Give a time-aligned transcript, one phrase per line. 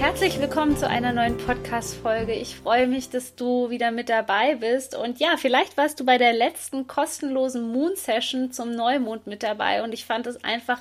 [0.00, 2.32] Herzlich willkommen zu einer neuen Podcast-Folge.
[2.32, 4.96] Ich freue mich, dass du wieder mit dabei bist.
[4.96, 9.84] Und ja, vielleicht warst du bei der letzten kostenlosen Moon-Session zum Neumond mit dabei.
[9.84, 10.80] Und ich fand es einfach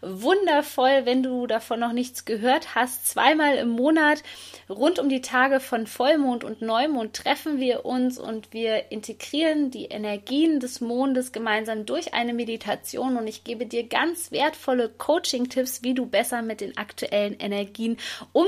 [0.00, 3.06] wundervoll, wenn du davon noch nichts gehört hast.
[3.06, 4.22] Zweimal im Monat
[4.68, 9.86] rund um die Tage von Vollmond und Neumond treffen wir uns und wir integrieren die
[9.86, 15.94] Energien des Mondes gemeinsam durch eine Meditation und ich gebe dir ganz wertvolle Coaching-Tipps, wie
[15.94, 17.96] du besser mit den aktuellen Energien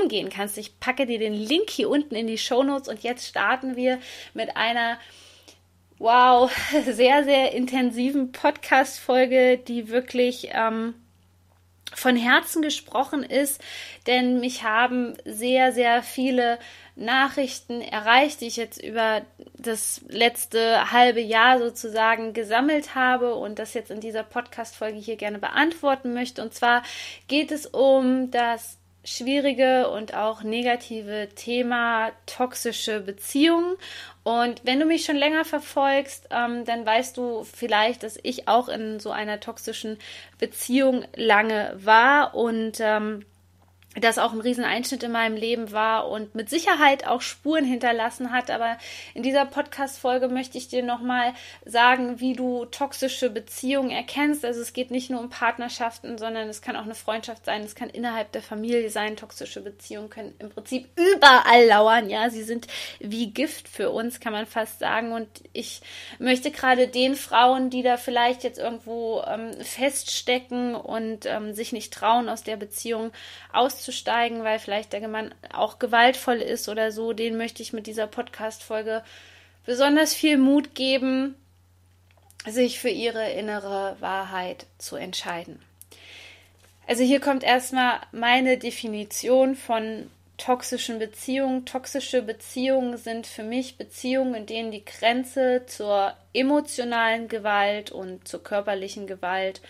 [0.09, 0.57] umgehen kannst.
[0.57, 3.99] Ich packe dir den Link hier unten in die Show Notes und jetzt starten wir
[4.33, 4.97] mit einer
[5.99, 6.51] wow,
[6.87, 10.95] sehr, sehr intensiven Podcast-Folge, die wirklich ähm,
[11.93, 13.61] von Herzen gesprochen ist,
[14.07, 16.57] denn mich haben sehr, sehr viele
[16.95, 19.21] Nachrichten erreicht, die ich jetzt über
[19.57, 25.37] das letzte halbe Jahr sozusagen gesammelt habe und das jetzt in dieser Podcast-Folge hier gerne
[25.37, 26.41] beantworten möchte.
[26.41, 26.81] Und zwar
[27.27, 28.78] geht es um das
[29.09, 33.75] schwierige und auch negative Thema toxische Beziehungen.
[34.23, 38.69] Und wenn du mich schon länger verfolgst, ähm, dann weißt du vielleicht, dass ich auch
[38.69, 39.97] in so einer toxischen
[40.37, 43.25] Beziehung lange war und ähm,
[43.95, 48.51] das auch ein Rieseneinschnitt in meinem Leben war und mit Sicherheit auch Spuren hinterlassen hat.
[48.51, 48.77] Aber
[49.15, 51.33] in dieser Podcast-Folge möchte ich dir nochmal
[51.65, 54.45] sagen, wie du toxische Beziehungen erkennst.
[54.45, 57.73] Also es geht nicht nur um Partnerschaften, sondern es kann auch eine Freundschaft sein, es
[57.73, 59.17] kann innerhalb der Familie sein.
[59.17, 62.11] Toxische Beziehungen können im Prinzip überall lauern.
[62.11, 62.67] Ja, sie sind
[62.99, 65.13] wie Gift für uns, kann man fast sagen.
[65.13, 65.81] Und ich
[66.19, 71.91] möchte gerade den Frauen, die da vielleicht jetzt irgendwo ähm, feststecken und ähm, sich nicht
[71.91, 73.11] trauen, aus der Beziehung
[73.51, 77.87] aus auszusteigen, weil vielleicht der Mann auch gewaltvoll ist oder so, den möchte ich mit
[77.87, 79.03] dieser Podcast-Folge
[79.65, 81.35] besonders viel Mut geben,
[82.45, 85.61] sich für ihre innere Wahrheit zu entscheiden.
[86.87, 91.65] Also hier kommt erstmal meine Definition von toxischen Beziehungen.
[91.65, 98.43] Toxische Beziehungen sind für mich Beziehungen, in denen die Grenze zur emotionalen Gewalt und zur
[98.43, 99.61] körperlichen Gewalt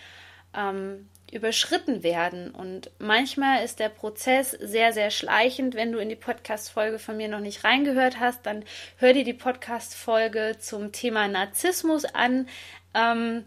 [0.56, 2.52] ähm, überschritten werden.
[2.52, 5.76] Und manchmal ist der Prozess sehr, sehr schleichend.
[5.76, 8.64] Wenn du in die Podcast-Folge von mir noch nicht reingehört hast, dann
[8.98, 12.48] hör dir die Podcast-Folge zum Thema Narzissmus an.
[12.94, 13.46] Ähm,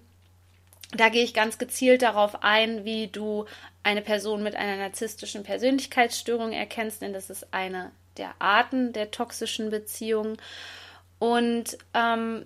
[0.93, 3.47] da gehe ich ganz gezielt darauf ein, wie du
[3.83, 9.71] eine Person mit einer narzisstischen Persönlichkeitsstörung erkennst, denn das ist eine der Arten der toxischen
[9.71, 10.37] Beziehungen.
[11.19, 12.45] Und ähm,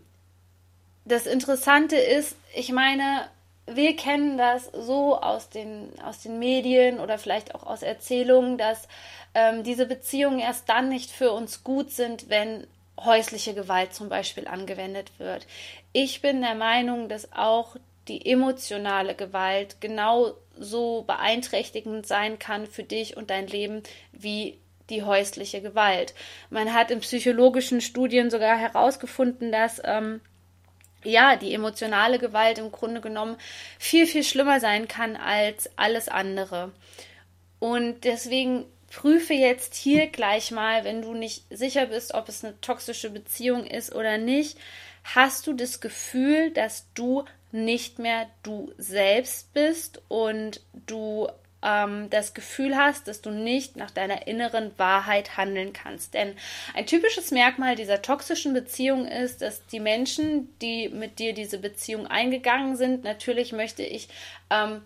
[1.05, 3.29] das Interessante ist, ich meine,
[3.67, 8.89] wir kennen das so aus den, aus den Medien oder vielleicht auch aus Erzählungen, dass
[9.35, 12.67] ähm, diese Beziehungen erst dann nicht für uns gut sind, wenn
[12.99, 15.47] häusliche Gewalt zum Beispiel angewendet wird.
[15.93, 17.77] Ich bin der Meinung, dass auch
[18.09, 23.83] die emotionale Gewalt genauso beeinträchtigend sein kann für dich und dein Leben
[24.13, 26.15] wie die häusliche Gewalt.
[26.49, 30.21] Man hat in psychologischen Studien sogar herausgefunden, dass ähm,
[31.05, 33.37] ja, die emotionale Gewalt im Grunde genommen
[33.79, 36.73] viel, viel schlimmer sein kann als alles andere.
[37.59, 42.61] Und deswegen prüfe jetzt hier gleich mal, wenn du nicht sicher bist, ob es eine
[42.61, 44.59] toxische Beziehung ist oder nicht,
[45.05, 51.29] hast du das Gefühl, dass du nicht mehr du selbst bist und du
[51.67, 56.15] ähm, das Gefühl hast, dass du nicht nach deiner inneren Wahrheit handeln kannst.
[56.15, 56.37] Denn
[56.75, 62.07] ein typisches Merkmal dieser toxischen Beziehung ist, dass die Menschen, die mit dir diese Beziehung
[62.07, 64.09] eingegangen sind, natürlich möchte ich
[64.49, 64.83] ähm,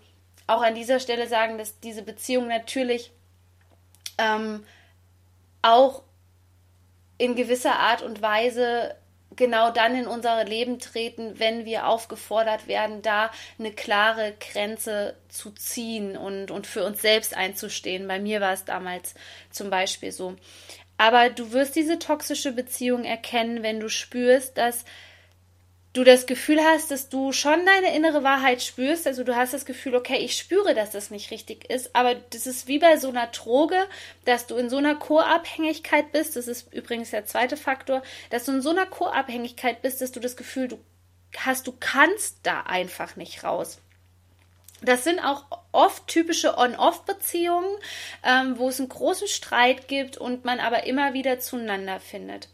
[0.47, 3.13] auch an dieser Stelle sagen, dass diese Beziehung natürlich
[4.17, 4.65] ähm,
[5.61, 6.03] auch
[7.19, 8.97] in gewisser Art und Weise
[9.37, 15.51] genau dann in unser Leben treten, wenn wir aufgefordert werden, da eine klare Grenze zu
[15.53, 18.09] ziehen und, und für uns selbst einzustehen.
[18.09, 19.15] Bei mir war es damals
[19.51, 20.37] zum Beispiel so.
[20.99, 24.85] Aber du wirst diese toxische Beziehung erkennen, wenn du spürst, dass
[25.93, 29.65] du das Gefühl hast, dass du schon deine innere Wahrheit spürst, also du hast das
[29.65, 33.09] Gefühl, okay, ich spüre, dass das nicht richtig ist, aber das ist wie bei so
[33.09, 33.89] einer Droge,
[34.25, 38.53] dass du in so einer Co-Abhängigkeit bist, das ist übrigens der zweite Faktor, dass du
[38.53, 40.79] in so einer Co-Abhängigkeit bist, dass du das Gefühl du
[41.37, 43.79] hast, du kannst da einfach nicht raus.
[44.83, 47.69] Das sind auch oft typische On-Off-Beziehungen,
[48.25, 52.49] ähm, wo es einen großen Streit gibt und man aber immer wieder zueinander findet.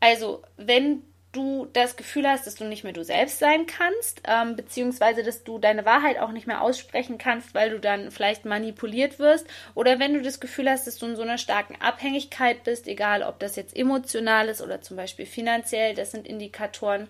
[0.00, 4.54] Also, wenn du das Gefühl hast, dass du nicht mehr du selbst sein kannst, ähm,
[4.54, 9.18] beziehungsweise dass du deine Wahrheit auch nicht mehr aussprechen kannst, weil du dann vielleicht manipuliert
[9.18, 12.86] wirst, oder wenn du das Gefühl hast, dass du in so einer starken Abhängigkeit bist,
[12.86, 17.08] egal ob das jetzt emotional ist oder zum Beispiel finanziell, das sind Indikatoren.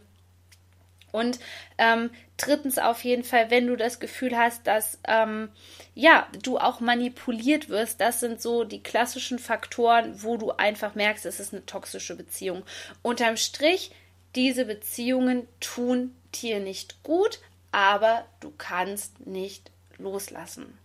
[1.13, 1.39] Und
[1.77, 5.51] ähm, drittens auf jeden Fall, wenn du das Gefühl hast, dass ähm,
[5.95, 11.27] ja du auch manipuliert wirst, das sind so die klassischen Faktoren, wo du einfach merkst,
[11.27, 12.65] es ist eine toxische Beziehung.
[13.03, 13.93] Unterm Strich
[14.35, 17.41] diese Beziehungen tun dir nicht gut,
[17.71, 20.79] aber du kannst nicht loslassen.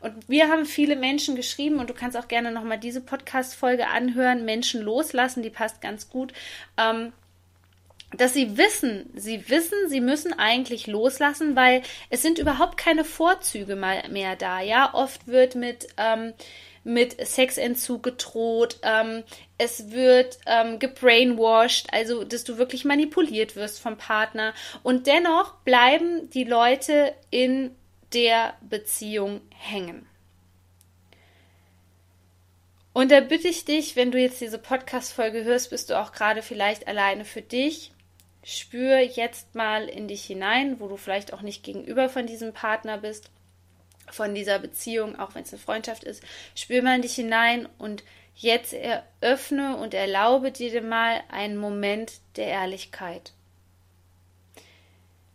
[0.00, 4.44] Und wir haben viele Menschen geschrieben und du kannst auch gerne nochmal diese Podcast-Folge anhören,
[4.44, 6.32] Menschen loslassen, die passt ganz gut.
[6.76, 7.12] Ähm,
[8.16, 13.74] dass sie wissen, sie wissen, sie müssen eigentlich loslassen, weil es sind überhaupt keine Vorzüge
[13.74, 14.60] mehr da.
[14.60, 16.32] Ja, oft wird mit ähm,
[16.84, 19.24] mit Sexentzug gedroht, ähm,
[19.56, 24.52] es wird ähm, gebrainwashed, also dass du wirklich manipuliert wirst vom Partner.
[24.82, 27.74] Und dennoch bleiben die Leute in
[28.12, 30.06] der Beziehung hängen.
[32.92, 36.42] Und da bitte ich dich, wenn du jetzt diese Podcast-Folge hörst, bist du auch gerade
[36.42, 37.90] vielleicht alleine für dich.
[38.44, 42.98] Spür jetzt mal in dich hinein, wo du vielleicht auch nicht gegenüber von diesem Partner
[42.98, 43.30] bist
[44.10, 46.22] von dieser Beziehung, auch wenn es eine Freundschaft ist,
[46.54, 48.04] spür mal in dich hinein und
[48.34, 53.32] jetzt eröffne und erlaube dir mal einen Moment der Ehrlichkeit.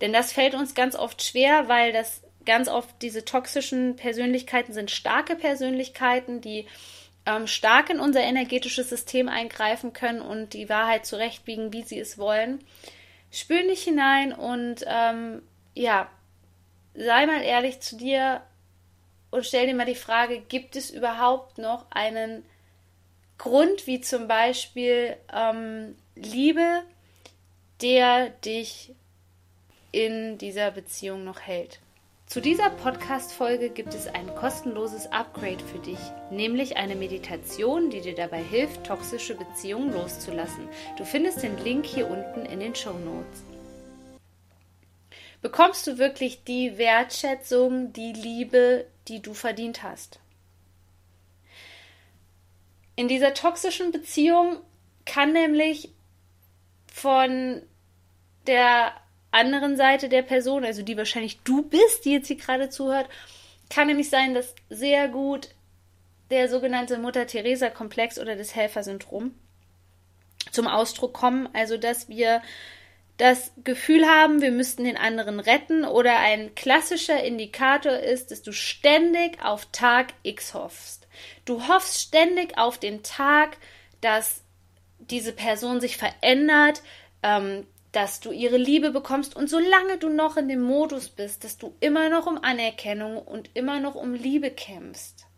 [0.01, 4.91] Denn das fällt uns ganz oft schwer, weil das ganz oft diese toxischen Persönlichkeiten sind
[4.91, 6.67] starke Persönlichkeiten, die
[7.25, 12.17] ähm, stark in unser energetisches System eingreifen können und die Wahrheit zurechtbiegen, wie sie es
[12.17, 12.63] wollen.
[13.31, 15.41] Spür nicht hinein und ähm,
[15.75, 16.09] ja,
[16.95, 18.41] sei mal ehrlich zu dir,
[19.31, 22.43] und stell dir mal die Frage, gibt es überhaupt noch einen
[23.39, 26.83] Grund, wie zum Beispiel ähm, Liebe,
[27.81, 28.93] der dich
[29.91, 31.79] in dieser Beziehung noch hält?
[32.27, 35.97] Zu dieser Podcast-Folge gibt es ein kostenloses Upgrade für dich,
[36.29, 40.69] nämlich eine Meditation, die dir dabei hilft, toxische Beziehungen loszulassen.
[40.99, 43.43] Du findest den Link hier unten in den Show Notes
[45.41, 50.19] bekommst du wirklich die Wertschätzung, die Liebe, die du verdient hast.
[52.99, 54.57] In dieser toxischen Beziehung
[55.05, 55.93] kann nämlich
[56.91, 57.61] von
[58.45, 58.91] der
[59.31, 63.07] anderen Seite der Person, also die wahrscheinlich du bist, die jetzt hier gerade zuhört,
[63.69, 65.47] kann nämlich sein, dass sehr gut
[66.29, 69.33] der sogenannte Mutter-Theresa-Komplex oder das Helfersyndrom
[70.51, 71.47] zum Ausdruck kommen.
[71.53, 72.41] Also, dass wir
[73.15, 78.51] das Gefühl haben, wir müssten den anderen retten oder ein klassischer Indikator ist, dass du
[78.51, 80.98] ständig auf Tag X hoffst.
[81.45, 83.57] Du hoffst ständig auf den Tag,
[84.01, 84.43] dass
[84.99, 86.81] diese Person sich verändert,
[87.23, 89.35] ähm, dass du ihre Liebe bekommst.
[89.35, 93.49] Und solange du noch in dem Modus bist, dass du immer noch um Anerkennung und
[93.53, 95.28] immer noch um Liebe kämpfst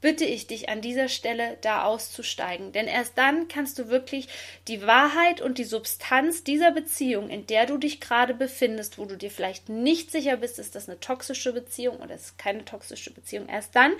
[0.00, 2.72] bitte ich dich an dieser Stelle da auszusteigen.
[2.72, 4.28] Denn erst dann kannst du wirklich
[4.68, 9.16] die Wahrheit und die Substanz dieser Beziehung, in der du dich gerade befindest, wo du
[9.16, 13.48] dir vielleicht nicht sicher bist, ist das eine toxische Beziehung oder ist keine toxische Beziehung,
[13.48, 13.92] erst dann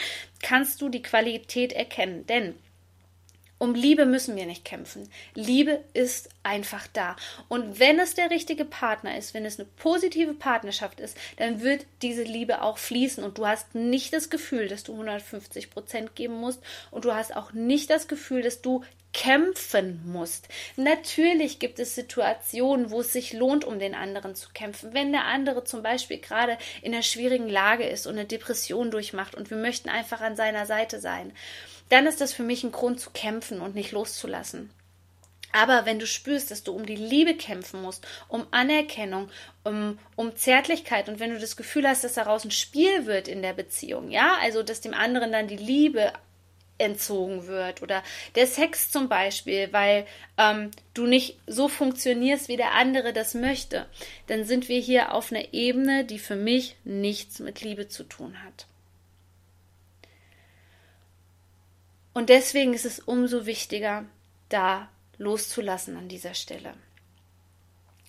[0.42, 2.26] kannst du die Qualität erkennen.
[2.26, 2.54] Denn
[3.58, 5.08] um Liebe müssen wir nicht kämpfen.
[5.34, 7.16] Liebe ist einfach da.
[7.48, 11.86] Und wenn es der richtige Partner ist, wenn es eine positive Partnerschaft ist, dann wird
[12.02, 16.34] diese Liebe auch fließen und du hast nicht das Gefühl, dass du 150 Prozent geben
[16.34, 18.82] musst und du hast auch nicht das Gefühl, dass du
[19.14, 20.48] kämpfen musst.
[20.76, 24.92] Natürlich gibt es Situationen, wo es sich lohnt, um den anderen zu kämpfen.
[24.92, 29.36] Wenn der andere zum Beispiel gerade in einer schwierigen Lage ist und eine Depression durchmacht
[29.36, 31.32] und wir möchten einfach an seiner Seite sein
[31.88, 34.70] dann ist das für mich ein Grund zu kämpfen und nicht loszulassen.
[35.52, 39.30] Aber wenn du spürst, dass du um die Liebe kämpfen musst, um Anerkennung,
[39.62, 43.40] um, um Zärtlichkeit und wenn du das Gefühl hast, dass daraus ein Spiel wird in
[43.40, 46.12] der Beziehung, ja, also dass dem anderen dann die Liebe
[46.78, 48.02] entzogen wird oder
[48.34, 50.06] der Sex zum Beispiel, weil
[50.38, 53.86] ähm, du nicht so funktionierst, wie der andere das möchte,
[54.26, 58.42] dann sind wir hier auf einer Ebene, die für mich nichts mit Liebe zu tun
[58.42, 58.66] hat.
[62.14, 64.06] Und deswegen ist es umso wichtiger,
[64.48, 66.74] da loszulassen an dieser Stelle.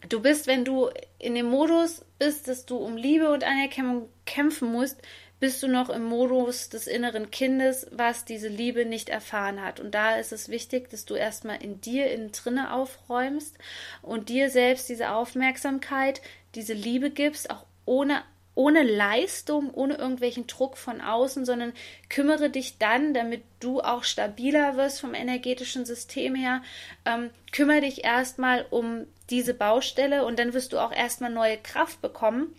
[0.10, 4.72] Du bist, wenn du in dem Modus bist, dass du um Liebe und Anerkennung kämpfen
[4.72, 5.02] musst,
[5.40, 9.80] bist du noch im Modus des inneren Kindes, was diese Liebe nicht erfahren hat.
[9.80, 13.58] Und da ist es wichtig, dass du erstmal in dir innen drinne aufräumst
[14.02, 16.22] und dir selbst diese Aufmerksamkeit,
[16.54, 18.24] diese Liebe gibst, auch ohne
[18.56, 21.74] ohne Leistung, ohne irgendwelchen Druck von außen, sondern
[22.10, 26.64] kümmere dich dann, damit du auch stabiler wirst vom energetischen System her,
[27.06, 32.02] ähm, kümmere dich erstmal um diese Baustelle und dann wirst du auch erstmal neue Kraft
[32.02, 32.56] bekommen.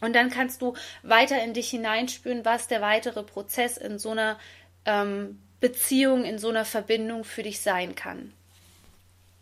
[0.00, 4.38] Und dann kannst du weiter in dich hineinspüren, was der weitere Prozess in so einer
[4.84, 8.32] ähm, Beziehung, in so einer Verbindung für dich sein kann.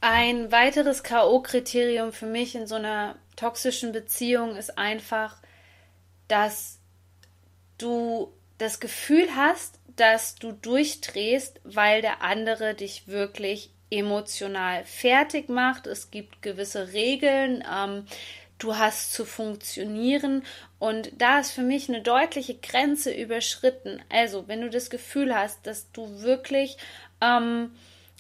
[0.01, 5.42] Ein weiteres K.O.-Kriterium für mich in so einer toxischen Beziehung ist einfach,
[6.33, 6.79] dass
[7.77, 15.87] du das Gefühl hast, dass du durchdrehst, weil der andere dich wirklich emotional fertig macht.
[15.87, 18.07] Es gibt gewisse Regeln, ähm,
[18.57, 20.43] du hast zu funktionieren
[20.79, 24.03] und da ist für mich eine deutliche Grenze überschritten.
[24.09, 26.79] Also, wenn du das Gefühl hast, dass du wirklich
[27.21, 27.73] ähm,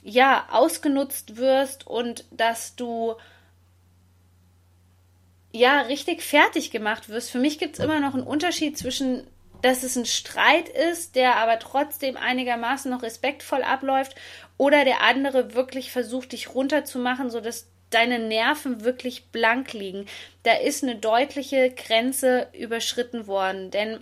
[0.03, 3.15] ja, ausgenutzt wirst und dass du
[5.53, 7.31] ja richtig fertig gemacht wirst.
[7.31, 9.27] Für mich gibt es immer noch einen Unterschied zwischen,
[9.61, 14.15] dass es ein Streit ist, der aber trotzdem einigermaßen noch respektvoll abläuft,
[14.59, 20.07] oder der andere wirklich versucht, dich runterzumachen, sodass deine Nerven wirklich blank liegen.
[20.45, 24.01] Da ist eine deutliche Grenze überschritten worden, denn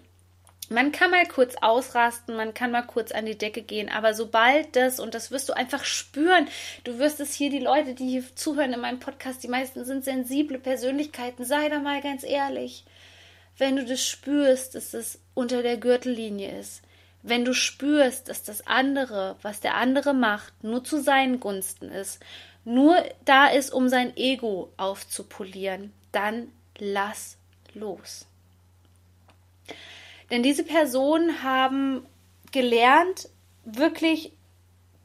[0.70, 4.76] man kann mal kurz ausrasten, man kann mal kurz an die Decke gehen, aber sobald
[4.76, 6.46] das, und das wirst du einfach spüren,
[6.84, 10.04] du wirst es hier, die Leute, die hier zuhören in meinem Podcast, die meisten sind
[10.04, 12.84] sensible Persönlichkeiten, sei da mal ganz ehrlich.
[13.58, 16.82] Wenn du das spürst, dass es unter der Gürtellinie ist,
[17.22, 22.20] wenn du spürst, dass das andere, was der andere macht, nur zu seinen Gunsten ist,
[22.64, 27.36] nur da ist, um sein Ego aufzupolieren, dann lass
[27.74, 28.26] los.
[30.30, 32.06] Denn diese Personen haben
[32.52, 33.28] gelernt,
[33.64, 34.32] wirklich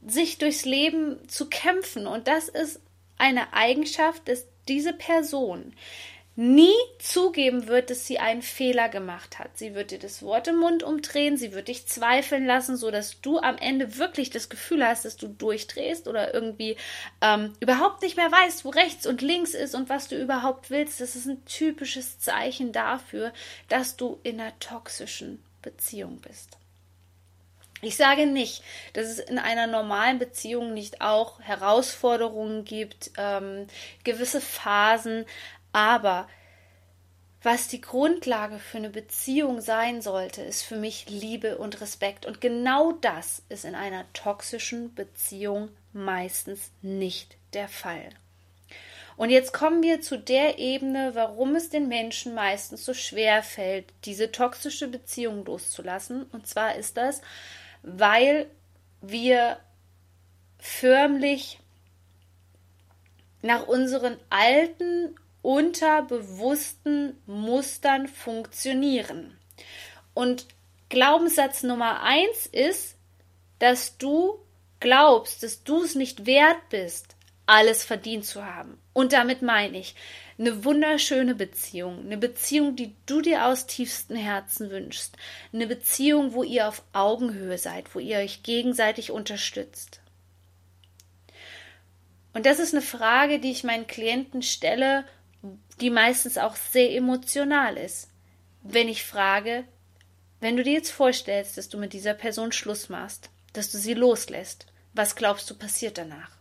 [0.05, 2.07] sich durchs Leben zu kämpfen.
[2.07, 2.79] Und das ist
[3.17, 5.73] eine Eigenschaft, dass diese Person
[6.37, 9.57] nie zugeben wird, dass sie einen Fehler gemacht hat.
[9.57, 13.21] Sie wird dir das Wort im Mund umdrehen, sie wird dich zweifeln lassen, so dass
[13.21, 16.75] du am Ende wirklich das Gefühl hast, dass du durchdrehst oder irgendwie
[17.21, 20.99] ähm, überhaupt nicht mehr weißt, wo rechts und links ist und was du überhaupt willst.
[20.99, 23.31] Das ist ein typisches Zeichen dafür,
[23.69, 26.57] dass du in einer toxischen Beziehung bist.
[27.81, 28.63] Ich sage nicht,
[28.93, 33.67] dass es in einer normalen Beziehung nicht auch Herausforderungen gibt, ähm,
[34.03, 35.25] gewisse Phasen,
[35.75, 36.29] aber
[37.43, 42.25] was die Grundlage für eine Beziehung sein sollte, ist für mich Liebe und Respekt.
[42.25, 48.07] Und genau das ist in einer toxischen Beziehung meistens nicht der Fall.
[49.17, 53.91] Und jetzt kommen wir zu der Ebene, warum es den Menschen meistens so schwer fällt,
[54.05, 56.23] diese toxische Beziehung loszulassen.
[56.31, 57.19] Und zwar ist das,
[57.83, 58.49] weil
[59.01, 59.57] wir
[60.57, 61.59] förmlich
[63.41, 69.37] nach unseren alten unterbewussten Mustern funktionieren.
[70.15, 70.47] Und
[70.89, 72.95] Glaubenssatz Nummer eins ist,
[73.59, 74.39] dass du
[74.79, 78.79] glaubst, dass du es nicht wert bist, alles verdient zu haben.
[78.93, 79.93] Und damit meine ich
[80.39, 85.15] eine wunderschöne Beziehung, eine Beziehung, die du dir aus tiefstem Herzen wünschst,
[85.53, 90.01] eine Beziehung, wo ihr auf Augenhöhe seid, wo ihr euch gegenseitig unterstützt.
[92.33, 95.05] Und das ist eine Frage, die ich meinen Klienten stelle,
[95.81, 98.09] die meistens auch sehr emotional ist.
[98.61, 99.65] Wenn ich frage,
[100.39, 103.93] wenn du dir jetzt vorstellst, dass du mit dieser Person Schluss machst, dass du sie
[103.93, 106.34] loslässt, was glaubst du passiert danach?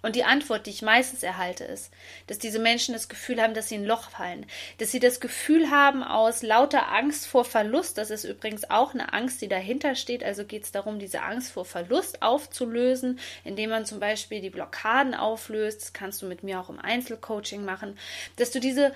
[0.00, 1.90] Und die Antwort, die ich meistens erhalte, ist,
[2.28, 4.46] dass diese Menschen das Gefühl haben, dass sie in ein Loch fallen,
[4.78, 9.12] dass sie das Gefühl haben aus lauter Angst vor Verlust, das ist übrigens auch eine
[9.12, 13.86] Angst, die dahinter steht, also geht es darum, diese Angst vor Verlust aufzulösen, indem man
[13.86, 17.98] zum Beispiel die Blockaden auflöst, das kannst du mit mir auch im Einzelcoaching machen,
[18.36, 18.94] dass du diese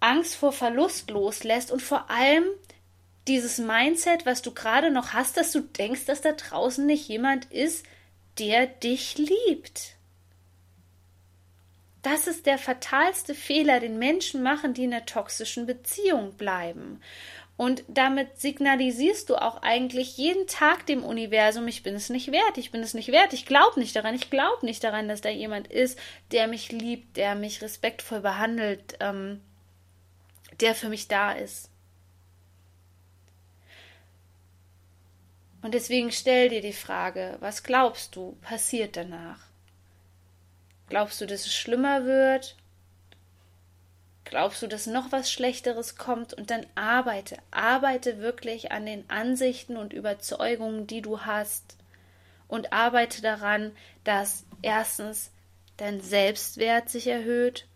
[0.00, 2.44] Angst vor Verlust loslässt und vor allem
[3.28, 7.44] dieses Mindset, was du gerade noch hast, dass du denkst, dass da draußen nicht jemand
[7.52, 7.84] ist,
[8.38, 9.96] der dich liebt.
[12.02, 17.00] Das ist der fatalste Fehler, den Menschen machen, die in einer toxischen Beziehung bleiben.
[17.58, 22.56] Und damit signalisierst du auch eigentlich jeden Tag dem Universum, ich bin es nicht wert,
[22.56, 25.28] ich bin es nicht wert, ich glaube nicht daran, ich glaube nicht daran, dass da
[25.28, 25.98] jemand ist,
[26.32, 29.42] der mich liebt, der mich respektvoll behandelt, ähm,
[30.58, 31.68] der für mich da ist.
[35.60, 39.49] Und deswegen stell dir die Frage, was glaubst du passiert danach?
[40.90, 42.56] Glaubst du, dass es schlimmer wird?
[44.24, 46.34] Glaubst du, dass noch was Schlechteres kommt?
[46.34, 51.76] Und dann arbeite, arbeite wirklich an den Ansichten und Überzeugungen, die du hast.
[52.48, 53.70] Und arbeite daran,
[54.02, 55.30] dass erstens
[55.76, 57.68] dein Selbstwert sich erhöht,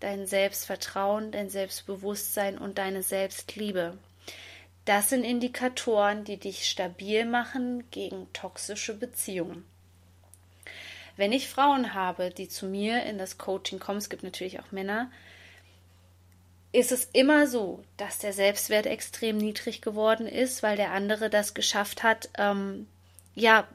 [0.00, 3.96] dein Selbstvertrauen, dein Selbstbewusstsein und deine Selbstliebe.
[4.84, 9.64] Das sind Indikatoren, die dich stabil machen gegen toxische Beziehungen.
[11.16, 14.72] Wenn ich Frauen habe, die zu mir in das Coaching kommen, es gibt natürlich auch
[14.72, 15.10] Männer,
[16.72, 21.54] ist es immer so, dass der Selbstwert extrem niedrig geworden ist, weil der andere das
[21.54, 22.88] geschafft hat, ähm,
[23.36, 23.68] ja,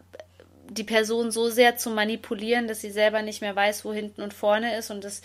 [0.69, 4.33] die Person so sehr zu manipulieren, dass sie selber nicht mehr weiß, wo hinten und
[4.33, 4.91] vorne ist.
[4.91, 5.21] Und das,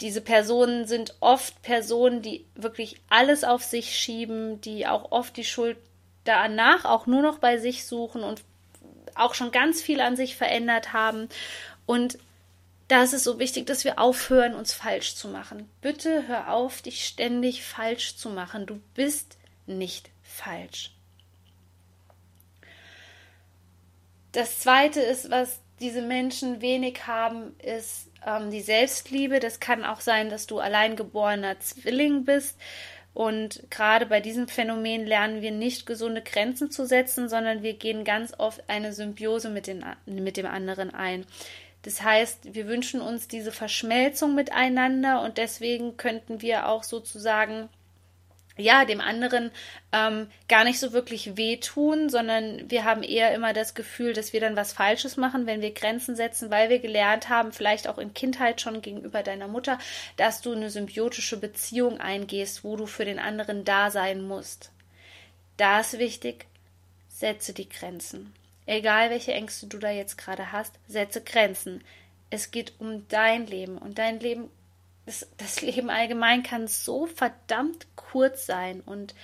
[0.00, 5.44] diese Personen sind oft Personen, die wirklich alles auf sich schieben, die auch oft die
[5.44, 5.78] Schuld
[6.24, 8.42] danach auch nur noch bei sich suchen und
[9.16, 11.28] auch schon ganz viel an sich verändert haben.
[11.86, 12.18] Und
[12.88, 15.68] da ist es so wichtig, dass wir aufhören, uns falsch zu machen.
[15.80, 18.66] Bitte hör auf, dich ständig falsch zu machen.
[18.66, 20.92] Du bist nicht falsch.
[24.32, 29.40] Das Zweite ist, was diese Menschen wenig haben, ist ähm, die Selbstliebe.
[29.40, 32.58] Das kann auch sein, dass du alleingeborener Zwilling bist.
[33.16, 38.04] Und gerade bei diesem Phänomen lernen wir nicht gesunde Grenzen zu setzen, sondern wir gehen
[38.04, 41.24] ganz oft eine Symbiose mit, den, mit dem anderen ein.
[41.80, 47.70] Das heißt, wir wünschen uns diese Verschmelzung miteinander und deswegen könnten wir auch sozusagen
[48.56, 49.50] ja, dem anderen
[49.92, 54.40] ähm, gar nicht so wirklich wehtun, sondern wir haben eher immer das Gefühl, dass wir
[54.40, 58.14] dann was Falsches machen, wenn wir Grenzen setzen, weil wir gelernt haben, vielleicht auch in
[58.14, 59.78] Kindheit schon gegenüber deiner Mutter,
[60.16, 64.70] dass du eine symbiotische Beziehung eingehst, wo du für den anderen da sein musst.
[65.58, 66.46] Da ist wichtig,
[67.08, 68.32] setze die Grenzen.
[68.64, 71.84] Egal welche Ängste du da jetzt gerade hast, setze Grenzen.
[72.30, 74.50] Es geht um dein Leben und dein Leben
[75.06, 79.14] das, das Leben allgemein kann so verdammt kurz sein und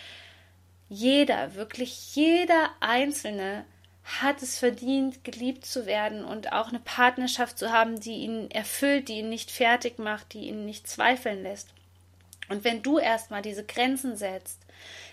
[0.89, 3.65] jeder, wirklich jeder Einzelne
[4.05, 9.09] hat es verdient, geliebt zu werden und auch eine Partnerschaft zu haben, die ihn erfüllt,
[9.09, 11.69] die ihn nicht fertig macht, die ihn nicht zweifeln lässt.
[12.49, 14.61] Und wenn du erstmal diese Grenzen setzt,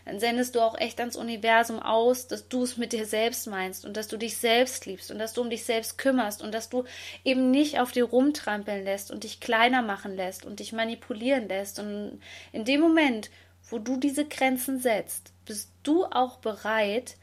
[0.06, 3.86] dann sendest du auch echt ans Universum aus, dass du es mit dir selbst meinst
[3.86, 6.70] und dass du dich selbst liebst und dass du um dich selbst kümmerst und dass
[6.70, 6.86] du
[7.24, 11.80] eben nicht auf dir rumtrampeln lässt und dich kleiner machen lässt und dich manipulieren lässt.
[11.80, 12.22] Und
[12.52, 13.30] in dem Moment,
[13.70, 17.16] wo du diese Grenzen setzt, bist du auch bereit,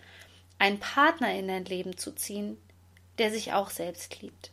[0.58, 2.56] einen Partner in dein Leben zu ziehen,
[3.18, 4.50] der sich auch selbst liebt.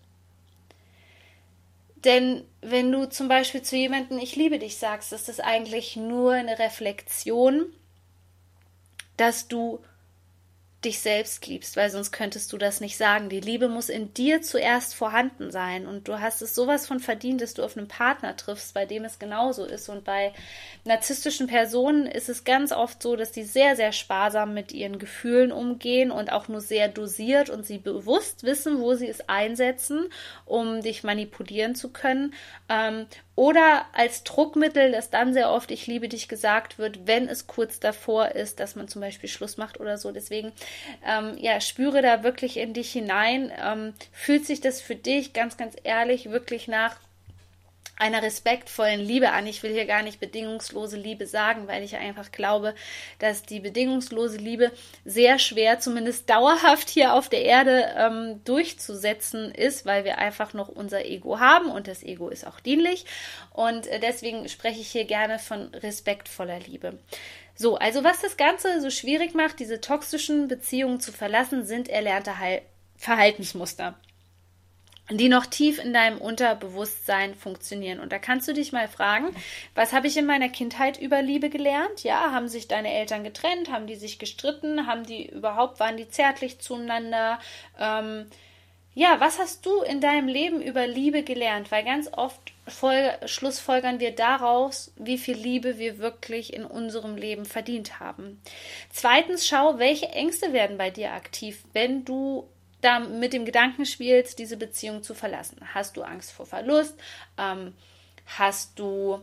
[2.03, 6.33] Denn wenn du zum Beispiel zu jemandem Ich liebe dich sagst, ist das eigentlich nur
[6.33, 7.67] eine Reflexion
[9.17, 9.79] dass du
[10.85, 13.29] dich selbst liebst, weil sonst könntest du das nicht sagen.
[13.29, 17.41] Die Liebe muss in dir zuerst vorhanden sein und du hast es sowas von verdient,
[17.41, 19.89] dass du auf einen Partner triffst, bei dem es genauso ist.
[19.89, 20.33] Und bei
[20.85, 25.51] narzisstischen Personen ist es ganz oft so, dass die sehr, sehr sparsam mit ihren Gefühlen
[25.51, 30.07] umgehen und auch nur sehr dosiert und sie bewusst wissen, wo sie es einsetzen,
[30.45, 32.33] um dich manipulieren zu können.
[32.69, 37.47] Ähm, oder als Druckmittel, das dann sehr oft ich liebe dich gesagt wird, wenn es
[37.47, 40.11] kurz davor ist, dass man zum Beispiel Schluss macht oder so.
[40.11, 40.53] Deswegen,
[41.05, 43.51] ähm, ja, spüre da wirklich in dich hinein.
[43.63, 46.97] Ähm, fühlt sich das für dich ganz, ganz ehrlich wirklich nach
[47.95, 49.45] einer respektvollen Liebe an.
[49.45, 52.73] Ich will hier gar nicht bedingungslose Liebe sagen, weil ich einfach glaube,
[53.19, 54.71] dass die bedingungslose Liebe
[55.05, 60.69] sehr schwer, zumindest dauerhaft hier auf der Erde ähm, durchzusetzen ist, weil wir einfach noch
[60.69, 63.05] unser Ego haben und das Ego ist auch dienlich.
[63.51, 66.97] Und äh, deswegen spreche ich hier gerne von respektvoller Liebe.
[67.55, 72.31] So, also was das Ganze so schwierig macht, diese toxischen Beziehungen zu verlassen, sind erlernte
[72.97, 73.95] Verhaltensmuster
[75.09, 77.99] die noch tief in deinem Unterbewusstsein funktionieren.
[77.99, 79.35] Und da kannst du dich mal fragen,
[79.75, 82.03] was habe ich in meiner Kindheit über Liebe gelernt?
[82.03, 83.69] Ja, haben sich deine Eltern getrennt?
[83.69, 84.87] Haben die sich gestritten?
[84.87, 87.39] Haben die überhaupt, waren die zärtlich zueinander?
[87.77, 88.27] Ähm,
[88.95, 91.71] ja, was hast du in deinem Leben über Liebe gelernt?
[91.71, 97.45] Weil ganz oft Folge, schlussfolgern wir daraus, wie viel Liebe wir wirklich in unserem Leben
[97.45, 98.39] verdient haben.
[98.91, 102.47] Zweitens, schau, welche Ängste werden bei dir aktiv, wenn du
[102.83, 105.57] da mit dem Gedanken spielst, diese Beziehung zu verlassen.
[105.73, 106.99] Hast du Angst vor Verlust?
[107.37, 107.73] Ähm,
[108.25, 109.21] hast du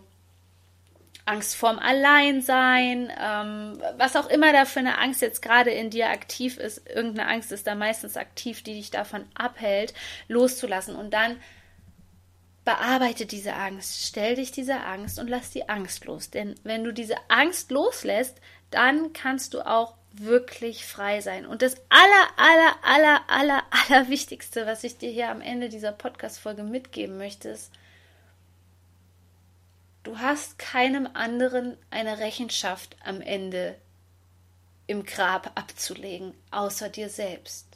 [1.24, 3.12] Angst vorm Alleinsein?
[3.18, 7.28] Ähm, was auch immer da für eine Angst jetzt gerade in dir aktiv ist, irgendeine
[7.28, 9.94] Angst ist da meistens aktiv, die dich davon abhält,
[10.28, 10.96] loszulassen.
[10.96, 11.36] Und dann
[12.64, 16.30] bearbeite diese Angst, stell dich dieser Angst und lass die Angst los.
[16.30, 21.46] Denn wenn du diese Angst loslässt, dann kannst du auch wirklich frei sein.
[21.46, 25.92] Und das aller, aller, aller, aller, aller Wichtigste, was ich dir hier am Ende dieser
[25.92, 27.70] Podcast-Folge mitgeben möchte, ist,
[30.02, 33.76] du hast keinem anderen eine Rechenschaft am Ende
[34.86, 37.66] im Grab abzulegen, außer dir selbst.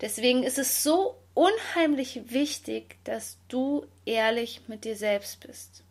[0.00, 5.84] Deswegen ist es so unheimlich wichtig, dass du ehrlich mit dir selbst bist.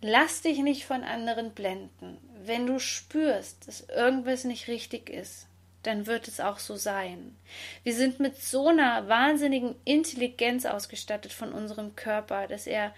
[0.00, 2.18] Lass dich nicht von anderen blenden.
[2.44, 5.46] Wenn du spürst, dass irgendwas nicht richtig ist,
[5.82, 7.36] dann wird es auch so sein.
[7.82, 12.94] Wir sind mit so einer wahnsinnigen Intelligenz ausgestattet von unserem Körper, dass er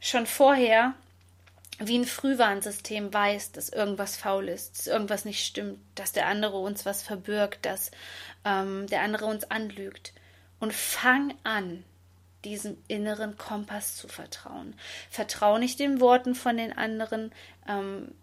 [0.00, 0.94] schon vorher
[1.78, 6.58] wie ein Frühwarnsystem weiß, dass irgendwas faul ist, dass irgendwas nicht stimmt, dass der andere
[6.58, 7.90] uns was verbirgt, dass
[8.44, 10.12] ähm, der andere uns anlügt.
[10.58, 11.84] Und fang an,
[12.44, 14.74] diesem inneren Kompass zu vertrauen.
[15.10, 17.32] Vertrau nicht den Worten von den anderen.
[17.68, 18.14] Ähm,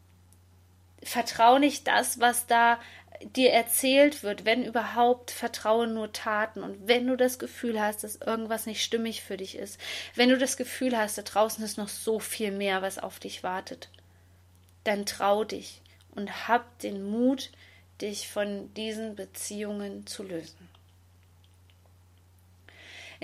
[1.04, 2.80] vertrau nicht das, was da
[3.22, 6.64] dir erzählt wird, wenn überhaupt, vertraue nur Taten.
[6.64, 9.80] Und wenn du das Gefühl hast, dass irgendwas nicht stimmig für dich ist,
[10.16, 13.44] wenn du das Gefühl hast, da draußen ist noch so viel mehr, was auf dich
[13.44, 13.90] wartet,
[14.84, 15.82] dann trau dich
[16.14, 17.52] und hab den Mut,
[18.02, 20.75] dich von diesen Beziehungen zu lösen.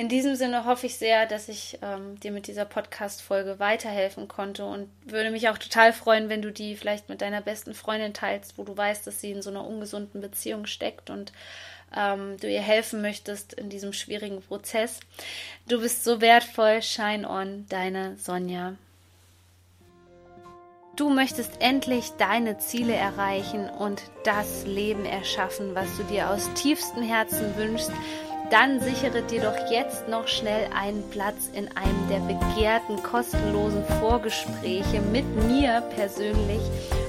[0.02, 4.66] In diesem Sinne hoffe ich sehr, dass ich ähm, dir mit dieser Podcast-Folge weiterhelfen konnte
[4.66, 8.58] und würde mich auch total freuen, wenn du die vielleicht mit deiner besten Freundin teilst,
[8.58, 11.32] wo du weißt, dass sie in so einer ungesunden Beziehung steckt und
[11.96, 15.02] ähm, du ihr helfen möchtest in diesem schwierigen Prozess.
[15.68, 16.82] Du bist so wertvoll.
[16.82, 18.74] Shine on, deine Sonja.
[20.96, 27.04] Du möchtest endlich deine Ziele erreichen und das Leben erschaffen, was du dir aus tiefstem
[27.04, 27.92] Herzen wünschst
[28.52, 35.02] dann sichere dir doch jetzt noch schnell einen Platz in einem der begehrten kostenlosen Vorgespräche
[35.12, 36.62] mit mir persönlich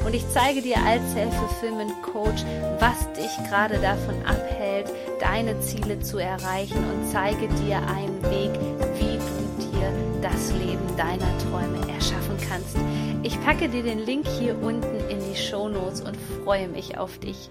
[0.07, 2.45] und ich zeige dir als Self-Fulfillment-Coach,
[2.79, 8.53] was dich gerade davon abhält, deine Ziele zu erreichen und zeige dir einen Weg,
[8.99, 12.77] wie du dir das Leben deiner Träume erschaffen kannst.
[13.25, 17.19] Ich packe dir den Link hier unten in die Show Notes und freue mich auf
[17.19, 17.51] dich.